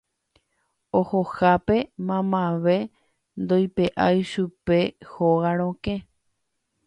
[0.99, 2.77] Ohohápe mavave
[3.41, 4.79] ndoipe'ái chupe
[5.11, 5.97] hóga rokẽ.